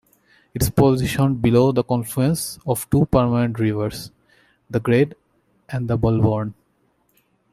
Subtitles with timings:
[0.55, 4.09] It is positioned below the confluence of two permanent rivers,
[4.67, 5.13] the Gade
[5.69, 6.55] and Bulbourne.